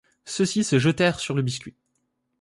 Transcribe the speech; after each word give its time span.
Ceux-ci 0.25 0.63
se 0.63 0.79
jetèrent 0.79 1.19
sur 1.19 1.35
le 1.35 1.43
biscuit 1.43 1.75